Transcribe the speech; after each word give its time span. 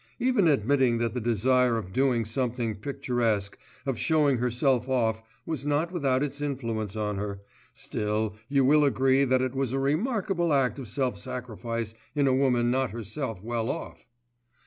Even 0.17 0.47
admitting 0.47 0.97
that 0.97 1.13
the 1.13 1.21
desire 1.21 1.77
of 1.77 1.93
doing 1.93 2.25
something 2.25 2.73
picturesque, 2.73 3.55
of 3.85 3.99
showing 3.99 4.39
herself 4.39 4.89
off, 4.89 5.21
was 5.45 5.67
not 5.67 5.91
without 5.91 6.23
its 6.23 6.41
influence 6.41 6.95
on 6.95 7.17
her, 7.17 7.41
still 7.75 8.33
you 8.49 8.65
will 8.65 8.83
agree 8.83 9.25
that 9.25 9.43
it 9.43 9.53
was 9.53 9.73
a 9.73 9.79
remarkable 9.79 10.53
act 10.53 10.79
of 10.79 10.87
self 10.87 11.19
sacrifice 11.19 11.93
in 12.15 12.25
a 12.25 12.33
woman 12.33 12.71
not 12.71 12.89
herself 12.89 13.43
well 13.43 13.69
off! 13.69 14.07